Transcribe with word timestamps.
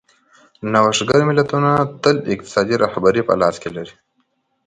نوښتګر 0.71 1.21
ملتونه 1.29 1.71
تل 2.03 2.15
اقتصادي 2.33 2.75
رهبري 2.83 3.21
په 3.27 3.33
لاس 3.41 3.55
کې 3.61 3.69
لري. 3.75 3.93